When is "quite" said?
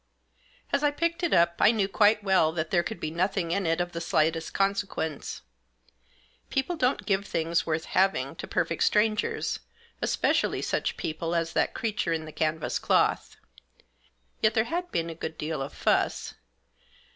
1.87-2.23